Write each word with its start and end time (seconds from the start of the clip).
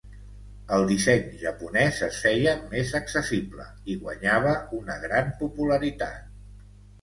El 0.75 0.85
disseny 0.91 1.19
Japonès 1.41 1.99
es 2.07 2.17
feia 2.21 2.53
més 2.71 2.93
accessible 3.01 3.67
i 3.93 3.99
guanyava 4.07 4.55
una 4.79 4.97
gran 5.05 5.31
popularitat. 5.45 6.27